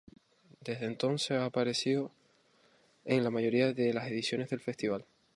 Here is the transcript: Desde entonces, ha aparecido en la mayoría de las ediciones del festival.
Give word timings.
Desde 0.61 0.87
entonces, 0.87 1.29
ha 1.37 1.45
aparecido 1.45 2.09
en 3.05 3.23
la 3.23 3.29
mayoría 3.29 3.71
de 3.71 3.93
las 3.93 4.07
ediciones 4.07 4.49
del 4.49 4.59
festival. 4.59 5.05